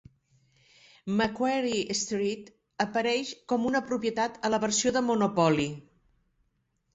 [1.17, 2.49] Macquarie Street
[2.85, 5.69] apareix com una propietat a la versió de Monopoly.